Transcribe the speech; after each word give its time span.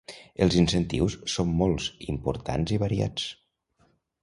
Els 0.45 0.55
incentius 0.61 1.17
són 1.33 1.51
molts, 1.59 1.87
importants 2.15 2.75
i 2.79 2.83
variats. 2.87 3.31